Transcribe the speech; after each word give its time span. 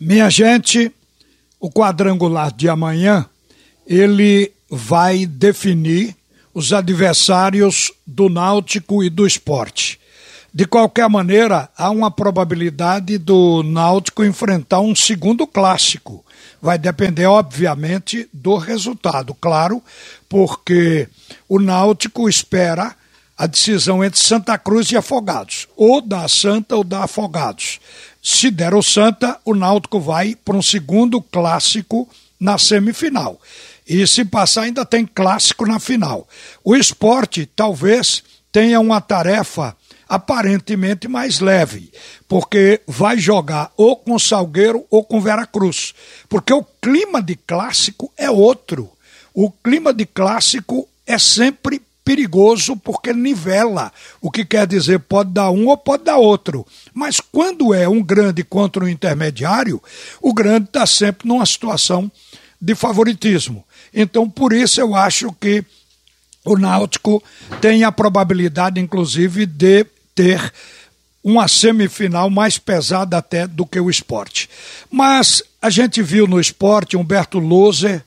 Minha 0.00 0.30
gente, 0.30 0.92
o 1.58 1.68
quadrangular 1.68 2.54
de 2.54 2.68
amanhã, 2.68 3.26
ele 3.84 4.52
vai 4.70 5.26
definir 5.26 6.14
os 6.54 6.72
adversários 6.72 7.90
do 8.06 8.28
Náutico 8.28 9.02
e 9.02 9.10
do 9.10 9.26
esporte. 9.26 9.98
De 10.54 10.66
qualquer 10.66 11.08
maneira, 11.08 11.68
há 11.76 11.90
uma 11.90 12.12
probabilidade 12.12 13.18
do 13.18 13.64
Náutico 13.64 14.24
enfrentar 14.24 14.80
um 14.80 14.94
segundo 14.94 15.46
clássico. 15.46 16.24
Vai 16.62 16.78
depender, 16.78 17.26
obviamente, 17.26 18.28
do 18.32 18.56
resultado, 18.56 19.34
claro, 19.34 19.82
porque 20.28 21.08
o 21.48 21.58
Náutico 21.58 22.28
espera 22.28 22.94
a 23.36 23.46
decisão 23.46 24.02
entre 24.02 24.18
Santa 24.18 24.56
Cruz 24.58 24.90
e 24.90 24.96
Afogados, 24.96 25.68
ou 25.76 26.00
da 26.00 26.26
Santa 26.28 26.76
ou 26.76 26.82
da 26.82 27.04
Afogados. 27.04 27.78
Se 28.30 28.50
der 28.50 28.74
o 28.74 28.82
Santa, 28.82 29.40
o 29.42 29.54
Náutico 29.54 29.98
vai 29.98 30.34
para 30.34 30.54
um 30.54 30.60
segundo 30.60 31.18
clássico 31.22 32.06
na 32.38 32.58
semifinal. 32.58 33.40
E 33.88 34.06
se 34.06 34.22
passar, 34.22 34.64
ainda 34.64 34.84
tem 34.84 35.06
clássico 35.06 35.66
na 35.66 35.80
final. 35.80 36.28
O 36.62 36.76
esporte 36.76 37.46
talvez 37.46 38.22
tenha 38.52 38.78
uma 38.80 39.00
tarefa 39.00 39.74
aparentemente 40.06 41.08
mais 41.08 41.40
leve, 41.40 41.90
porque 42.28 42.82
vai 42.86 43.18
jogar 43.18 43.72
ou 43.78 43.96
com 43.96 44.18
Salgueiro 44.18 44.84
ou 44.90 45.02
com 45.02 45.22
Veracruz. 45.22 45.94
Porque 46.28 46.52
o 46.52 46.62
clima 46.82 47.22
de 47.22 47.34
clássico 47.34 48.12
é 48.14 48.30
outro. 48.30 48.92
O 49.32 49.50
clima 49.50 49.90
de 49.90 50.04
clássico 50.04 50.86
é 51.06 51.18
sempre 51.18 51.80
perigoso 52.08 52.74
porque 52.74 53.12
nivela, 53.12 53.92
o 54.18 54.30
que 54.30 54.42
quer 54.42 54.66
dizer 54.66 54.98
pode 54.98 55.28
dar 55.28 55.50
um 55.50 55.66
ou 55.66 55.76
pode 55.76 56.04
dar 56.04 56.16
outro. 56.16 56.66
Mas 56.94 57.20
quando 57.20 57.74
é 57.74 57.86
um 57.86 58.02
grande 58.02 58.42
contra 58.42 58.82
um 58.82 58.88
intermediário, 58.88 59.82
o 60.18 60.32
grande 60.32 60.68
está 60.68 60.86
sempre 60.86 61.28
numa 61.28 61.44
situação 61.44 62.10
de 62.58 62.74
favoritismo. 62.74 63.62
Então, 63.92 64.26
por 64.26 64.54
isso 64.54 64.80
eu 64.80 64.94
acho 64.94 65.30
que 65.38 65.62
o 66.46 66.56
Náutico 66.56 67.22
tem 67.60 67.84
a 67.84 67.92
probabilidade, 67.92 68.80
inclusive, 68.80 69.44
de 69.44 69.84
ter 70.14 70.50
uma 71.22 71.46
semifinal 71.46 72.30
mais 72.30 72.56
pesada 72.56 73.18
até 73.18 73.46
do 73.46 73.66
que 73.66 73.78
o 73.78 73.90
esporte. 73.90 74.48
Mas 74.90 75.42
a 75.60 75.68
gente 75.68 76.00
viu 76.00 76.26
no 76.26 76.40
esporte 76.40 76.96
Humberto 76.96 77.38
Loser, 77.38 78.02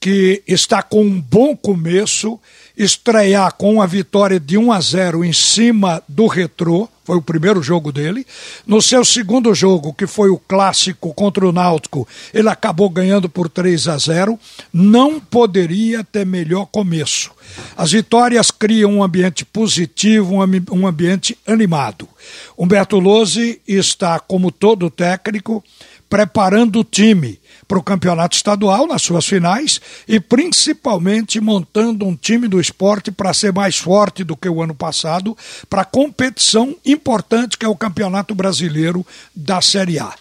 que 0.00 0.42
está 0.46 0.82
com 0.82 1.02
um 1.04 1.20
bom 1.20 1.54
começo 1.54 2.40
estrear 2.76 3.52
com 3.54 3.82
a 3.82 3.86
vitória 3.86 4.40
de 4.40 4.56
1 4.56 4.72
a 4.72 4.80
0 4.80 5.24
em 5.24 5.32
cima 5.34 6.02
do 6.08 6.26
Retrô, 6.26 6.88
foi 7.04 7.16
o 7.16 7.22
primeiro 7.22 7.62
jogo 7.62 7.92
dele. 7.92 8.26
No 8.66 8.80
seu 8.80 9.04
segundo 9.04 9.54
jogo, 9.54 9.92
que 9.92 10.06
foi 10.06 10.30
o 10.30 10.38
clássico 10.38 11.12
contra 11.12 11.46
o 11.46 11.52
Náutico, 11.52 12.08
ele 12.32 12.48
acabou 12.48 12.88
ganhando 12.88 13.28
por 13.28 13.50
3 13.50 13.88
a 13.88 13.98
0. 13.98 14.38
Não 14.72 15.20
poderia 15.20 16.02
ter 16.02 16.24
melhor 16.24 16.66
começo. 16.66 17.32
As 17.76 17.92
vitórias 17.92 18.50
criam 18.50 18.94
um 18.94 19.02
ambiente 19.02 19.44
positivo, 19.44 20.36
um 20.72 20.86
ambiente 20.86 21.36
animado. 21.46 22.08
Humberto 22.56 22.98
Lose 22.98 23.60
está, 23.66 24.18
como 24.20 24.50
todo 24.50 24.88
técnico, 24.88 25.62
preparando 26.08 26.80
o 26.80 26.84
time 26.84 27.39
para 27.70 27.78
o 27.78 27.82
campeonato 27.84 28.34
estadual 28.34 28.84
nas 28.88 29.00
suas 29.00 29.24
finais 29.24 29.80
e 30.08 30.18
principalmente 30.18 31.40
montando 31.40 32.04
um 32.04 32.16
time 32.16 32.48
do 32.48 32.60
esporte 32.60 33.12
para 33.12 33.32
ser 33.32 33.52
mais 33.52 33.76
forte 33.76 34.24
do 34.24 34.36
que 34.36 34.48
o 34.48 34.60
ano 34.60 34.74
passado 34.74 35.38
para 35.68 35.82
a 35.82 35.84
competição 35.84 36.74
importante 36.84 37.56
que 37.56 37.64
é 37.64 37.68
o 37.68 37.76
Campeonato 37.76 38.34
Brasileiro 38.34 39.06
da 39.32 39.60
Série 39.60 40.00
A. 40.00 40.12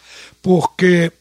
Porque 0.44 1.12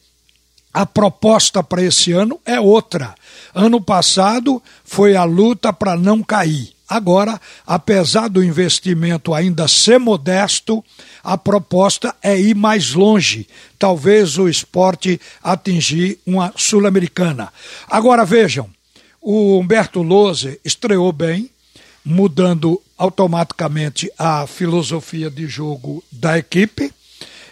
a 0.71 0.85
proposta 0.85 1.63
para 1.63 1.81
esse 1.81 2.11
ano 2.11 2.39
é 2.45 2.59
outra. 2.59 3.15
Ano 3.51 3.81
passado 3.81 4.61
foi 4.85 5.15
a 5.15 5.23
luta 5.23 5.73
para 5.73 5.97
não 5.97 6.21
cair. 6.21 6.78
Agora, 6.89 7.39
apesar 7.67 8.27
do 8.27 8.43
investimento 8.43 9.35
ainda 9.35 9.67
ser 9.67 9.99
modesto, 9.99 10.83
a 11.23 11.37
proposta 11.37 12.15
é 12.19 12.39
ir 12.39 12.55
mais 12.55 12.95
longe, 12.95 13.47
talvez 13.77 14.39
o 14.39 14.49
esporte 14.49 15.21
atingir 15.43 16.17
uma 16.25 16.51
sul-americana. 16.57 17.53
Agora 17.87 18.25
vejam, 18.25 18.67
o 19.21 19.59
Humberto 19.59 20.01
Lose 20.01 20.59
estreou 20.65 21.11
bem, 21.11 21.51
mudando 22.03 22.81
automaticamente 22.97 24.11
a 24.17 24.47
filosofia 24.47 25.29
de 25.29 25.45
jogo 25.45 26.03
da 26.11 26.39
equipe. 26.39 26.91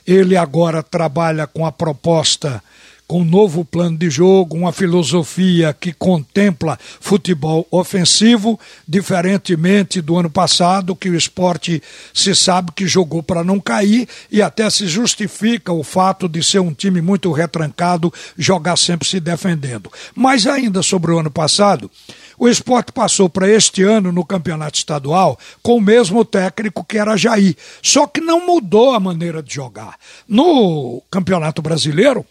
Ele 0.05 0.35
agora 0.35 0.81
trabalha 0.81 1.45
com 1.45 1.63
a 1.63 1.71
proposta 1.71 2.63
com 3.07 3.21
um 3.21 3.25
novo 3.25 3.63
plano 3.63 3.97
de 3.97 4.09
jogo, 4.09 4.57
uma 4.57 4.73
filosofia 4.73 5.73
que 5.73 5.93
contempla 5.93 6.77
futebol 6.99 7.65
ofensivo, 7.71 8.59
diferentemente 8.85 10.01
do 10.01 10.17
ano 10.17 10.29
passado, 10.29 10.95
que 10.95 11.09
o 11.09 11.15
esporte 11.15 11.81
se 12.13 12.35
sabe 12.35 12.73
que 12.75 12.85
jogou 12.85 13.23
para 13.23 13.45
não 13.45 13.59
cair 13.61 14.09
e 14.29 14.41
até 14.41 14.69
se 14.69 14.87
justifica 14.87 15.71
o 15.71 15.83
fato 15.83 16.27
de 16.27 16.43
ser 16.43 16.59
um 16.59 16.73
time 16.73 17.01
muito 17.01 17.31
retrancado, 17.31 18.13
jogar 18.37 18.75
sempre 18.77 19.07
se 19.07 19.21
defendendo. 19.21 19.89
Mas 20.13 20.45
ainda 20.45 20.83
sobre 20.83 21.11
o 21.11 21.19
ano 21.19 21.31
passado, 21.31 21.89
o 22.37 22.47
esporte 22.49 22.91
passou 22.91 23.29
para 23.29 23.49
este 23.49 23.83
ano 23.83 24.11
no 24.11 24.25
campeonato 24.25 24.77
estadual 24.77 25.39
com 25.63 25.77
o 25.77 25.81
mesmo 25.81 26.25
técnico 26.25 26.83
que 26.83 26.97
era 26.97 27.15
Jair, 27.15 27.55
só 27.81 28.05
que 28.05 28.19
não 28.19 28.45
mudou 28.45 28.91
a 28.91 28.99
maneira 28.99 29.41
de 29.41 29.53
jogar. 29.55 29.95
No 30.27 31.01
campeonato 31.09 31.61
brasileiro, 31.61 32.25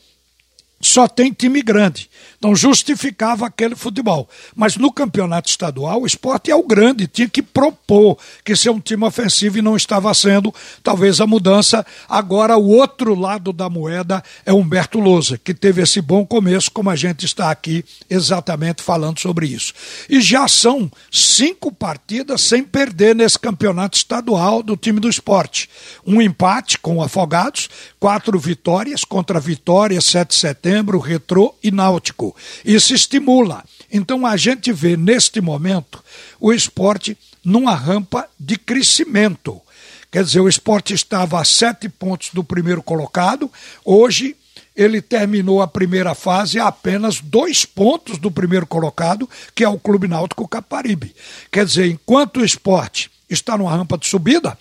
só 0.81 1.09
tem 1.09 1.33
time 1.33 1.63
grande. 1.63 2.11
Então 2.39 2.55
justificava 2.55 3.47
aquele 3.47 3.75
futebol. 3.75 4.29
Mas 4.55 4.77
no 4.77 4.93
campeonato 4.93 5.49
estadual, 5.49 6.03
o 6.03 6.07
esporte 6.07 6.51
é 6.51 6.55
o 6.55 6.63
grande, 6.63 7.07
tinha 7.07 7.29
que 7.29 7.43
propor 7.43 8.19
que 8.45 8.55
ser 8.55 8.71
um 8.71 8.79
time 8.79 9.05
ofensivo 9.05 9.59
e 9.59 9.63
não 9.63 9.75
estava 9.75 10.13
sendo. 10.13 10.55
Talvez 10.83 11.21
a 11.21 11.27
mudança. 11.27 11.85
Agora, 12.09 12.57
o 12.59 12.69
outro 12.69 13.15
lado 13.15 13.53
da 13.53 13.71
moeda 13.71 14.23
é 14.45 14.53
Humberto 14.53 15.01
Lousa, 15.01 15.39
que 15.39 15.55
teve 15.55 15.83
esse 15.83 16.01
bom 16.01 16.27
começo, 16.27 16.71
como 16.71 16.91
a 16.91 16.97
gente 16.97 17.25
está 17.25 17.51
aqui 17.51 17.85
exatamente 18.09 18.83
falando 18.83 19.19
sobre 19.19 19.47
isso. 19.47 19.73
E 20.09 20.21
já 20.21 20.47
são 20.47 20.91
cinco 21.11 21.73
partidas 21.73 22.43
sem 22.43 22.63
perder 22.63 23.15
nesse 23.15 23.39
campeonato 23.39 23.97
estadual 23.97 24.63
do 24.63 24.77
time 24.77 25.01
do 25.01 25.09
esporte. 25.09 25.71
Um 26.07 26.21
empate 26.21 26.79
com 26.79 26.99
o 26.99 27.03
Afogados, 27.03 27.69
quatro 27.99 28.39
vitórias 28.39 29.05
contra 29.05 29.41
Vitória, 29.41 30.01
7 30.01 30.29
de 30.29 30.35
setembro, 30.35 30.66
Retrô 30.99 31.55
e 31.63 31.71
Náutico. 31.71 32.35
Isso 32.65 32.95
estimula. 32.95 33.65
Então 33.93 34.27
a 34.27 34.37
gente 34.37 34.73
vê 34.73 34.97
neste 34.97 35.41
momento 35.41 36.03
o 36.41 36.53
esporte 36.53 37.17
numa 37.45 37.75
rampa 37.75 38.29
de 38.39 38.57
crescimento. 38.57 39.61
Quer 40.11 40.25
dizer, 40.25 40.41
o 40.41 40.49
esporte 40.49 40.95
estava 40.95 41.41
a 41.41 41.45
sete 41.45 41.89
pontos 41.89 42.31
do 42.33 42.43
primeiro 42.43 42.83
colocado, 42.83 43.51
hoje 43.85 44.37
ele 44.75 45.01
terminou 45.01 45.63
a 45.63 45.67
primeira 45.67 46.15
fase 46.15 46.59
a 46.59 46.67
apenas 46.67 47.21
dois 47.21 47.65
pontos 47.65 48.19
do 48.19 48.31
primeiro 48.31 48.67
colocado, 48.67 49.29
que 49.55 49.65
é 49.65 49.69
o 49.69 49.79
Clube 49.79 50.07
Náutico 50.07 50.47
Caparibe. 50.47 51.15
Quer 51.51 51.65
dizer, 51.65 51.87
enquanto 51.87 52.39
o 52.39 52.45
esporte 52.45 53.11
está 53.29 53.57
numa 53.57 53.71
rampa 53.71 53.97
de 53.97 54.07
subida, 54.07 54.57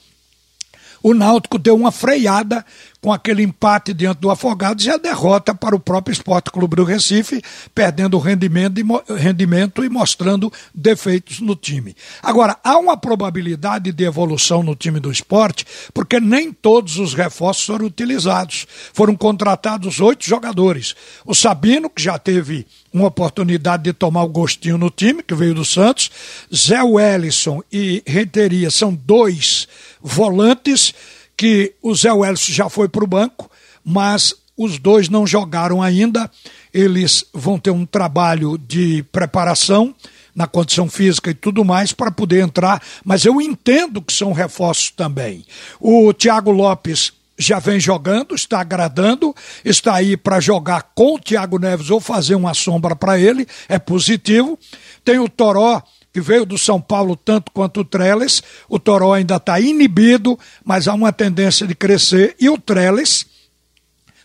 o 1.04 1.14
Náutico 1.14 1.60
deu 1.60 1.76
uma 1.76 1.92
freada 1.92 2.66
com 3.06 3.14
aquele 3.14 3.44
empate 3.44 3.94
diante 3.94 4.18
do 4.18 4.32
Afogados 4.32 4.84
e 4.84 4.90
a 4.90 4.98
derrota 4.98 5.54
para 5.54 5.76
o 5.76 5.80
próprio 5.80 6.12
Esporte 6.12 6.50
Clube 6.50 6.78
do 6.78 6.84
Recife, 6.84 7.40
perdendo 7.76 8.18
rendimento 8.18 8.82
e, 8.82 9.14
rendimento 9.14 9.86
e 9.86 9.90
mostrando 9.90 10.52
defeitos 10.74 11.40
no 11.40 11.56
time. 11.56 11.96
Agora, 12.24 12.58
há 12.64 12.80
uma 12.80 12.98
probabilidade 12.98 13.92
de 13.92 14.04
evolução 14.04 14.64
no 14.64 14.76
time 14.76 15.00
do 15.00 15.12
esporte, 15.12 15.68
porque 15.94 16.20
nem 16.20 16.52
todos 16.52 16.98
os 16.98 17.14
reforços 17.14 17.68
foram 17.68 17.86
utilizados. 17.86 18.66
Foram 18.92 19.16
contratados 19.16 20.00
oito 20.00 20.26
jogadores. 20.26 20.96
O 21.24 21.36
Sabino, 21.36 21.92
que 21.92 22.02
já 22.02 22.18
teve 22.18 22.66
uma 22.92 23.06
oportunidade 23.06 23.84
de 23.84 23.94
tomar 23.94 24.24
o 24.24 24.30
gostinho 24.30 24.80
no 24.80 24.90
time, 24.90 25.22
que 25.22 25.36
veio 25.36 25.54
do 25.54 25.64
Santos, 25.64 26.10
Zé 26.52 26.82
Wellison 26.82 27.62
e 27.72 28.02
Renteria 28.08 28.72
são 28.72 28.96
dois 28.96 29.68
volantes 30.02 30.92
que 31.38 31.74
o 31.82 31.94
Zé 31.96 32.12
Wellison 32.12 32.54
já 32.54 32.70
foi 32.70 32.88
para 32.88 33.04
o 33.04 33.08
banco, 33.08 33.50
mas 33.84 34.34
os 34.58 34.80
dois 34.80 35.10
não 35.10 35.28
jogaram 35.28 35.82
ainda. 35.82 36.30
Eles 36.74 37.26
vão 37.34 37.60
ter 37.60 37.72
um 37.72 37.86
trabalho 37.86 38.58
de 38.58 39.04
preparação 39.12 39.94
na 40.36 40.48
condição 40.48 40.90
física 40.90 41.32
e 41.32 41.34
tudo 41.34 41.64
mais 41.64 41.94
para 41.94 42.12
poder 42.12 42.44
entrar, 42.44 42.84
mas 43.06 43.24
eu 43.24 43.40
entendo 43.40 44.02
que 44.02 44.12
são 44.12 44.34
reforços 44.34 44.92
também. 44.92 45.46
O 45.80 46.12
Thiago 46.14 46.52
Lopes 46.52 47.14
já 47.38 47.60
vem 47.60 47.80
jogando, 47.80 48.36
está 48.36 48.60
agradando, 48.60 49.34
está 49.64 49.96
aí 49.96 50.18
para 50.18 50.40
jogar 50.40 50.92
com 50.94 51.16
o 51.16 51.20
Thiago 51.20 51.58
Neves 51.58 51.90
ou 51.90 52.00
fazer 52.00 52.36
uma 52.36 52.54
sombra 52.54 52.96
para 52.96 53.20
ele, 53.20 53.48
é 53.70 53.80
positivo. 53.80 54.60
Tem 55.04 55.20
o 55.20 55.30
Toró 55.30 55.82
que 56.16 56.22
veio 56.22 56.46
do 56.46 56.58
São 56.58 56.80
Paulo 56.80 57.14
tanto 57.18 57.52
quanto 57.52 57.82
o 57.82 57.84
Trellis. 57.84 58.42
O 58.70 58.80
Toró 58.80 59.12
ainda 59.12 59.36
está 59.36 59.60
inibido, 59.60 60.40
mas 60.64 60.88
há 60.88 60.94
uma 60.94 61.12
tendência 61.12 61.68
de 61.68 61.76
crescer. 61.76 62.38
E 62.40 62.50
o 62.50 62.58
Trellis 62.58 63.26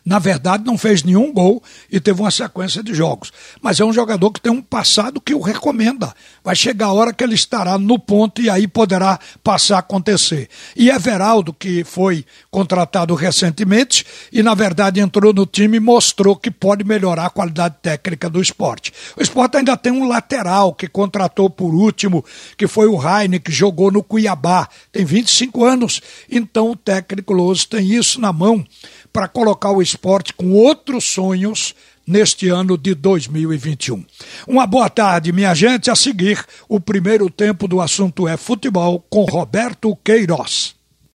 Na 0.05 0.19
verdade, 0.19 0.64
não 0.64 0.79
fez 0.79 1.02
nenhum 1.02 1.32
gol 1.32 1.62
e 1.91 2.00
teve 2.00 2.20
uma 2.20 2.31
sequência 2.31 2.82
de 2.82 2.94
jogos. 2.94 3.32
Mas 3.61 3.81
é 3.81 3.85
um 3.85 3.93
jogador 3.93 4.31
que 4.31 4.41
tem 4.41 4.50
um 4.50 4.62
passado 4.62 5.20
que 5.20 5.35
o 5.35 5.41
recomenda. 5.41 6.14
Vai 6.43 6.56
chegar 6.56 6.87
a 6.87 6.93
hora 6.93 7.12
que 7.12 7.23
ele 7.23 7.35
estará 7.35 7.76
no 7.79 7.99
ponto 7.99 8.41
e 8.41 8.49
aí 8.49 8.67
poderá 8.67 9.19
passar 9.44 9.76
a 9.76 9.81
acontecer. 9.81 10.49
E 10.75 10.88
Everaldo, 10.88 11.52
que 11.52 11.85
foi 11.85 12.25
contratado 12.50 13.14
recentemente 13.14 14.06
e, 14.32 14.43
na 14.43 14.55
verdade, 14.55 15.00
entrou 15.00 15.32
no 15.32 15.44
time 15.44 15.76
e 15.76 15.81
mostrou 15.81 16.35
que 16.35 16.50
pode 16.50 16.82
melhorar 16.82 17.26
a 17.26 17.31
qualidade 17.31 17.76
técnica 17.82 18.31
do 18.31 18.41
esporte. 18.41 18.93
O 19.17 19.23
esporte 19.23 19.58
ainda 19.58 19.76
tem 19.76 19.93
um 19.93 20.08
lateral 20.08 20.75
que 20.75 20.88
contratou 20.88 21.50
por 21.50 21.75
último, 21.75 22.25
que 22.56 22.67
foi 22.67 22.87
o 22.87 22.97
Raine, 22.97 23.38
que 23.38 23.52
jogou 23.52 23.91
no 23.91 24.02
Cuiabá. 24.02 24.69
Tem 24.91 25.05
25 25.05 25.64
anos. 25.64 26.00
Então 26.31 26.70
o 26.70 26.76
técnico 26.76 27.32
Louso 27.32 27.69
tem 27.69 27.93
isso 27.94 28.20
na 28.20 28.32
mão 28.32 28.64
para 29.12 29.29
colocar 29.29 29.71
o 29.71 29.83
esporte 29.83 30.33
com 30.33 30.53
outros 30.53 31.05
sonhos 31.05 31.75
neste 32.07 32.49
ano 32.49 32.77
de 32.77 32.95
2021. 32.95 34.05
Uma 34.47 34.67
boa 34.67 34.91
tarde, 34.91 35.33
minha 35.33 35.55
gente. 35.55 35.91
A 35.91 35.95
seguir, 35.95 36.45
o 36.69 36.81
primeiro 36.81 37.31
tempo 37.31 37.69
do 37.69 37.81
assunto 37.81 38.27
é 38.27 38.37
futebol 38.37 39.05
com 39.09 39.25
Roberto 39.25 39.97
Queiroz. 40.05 40.80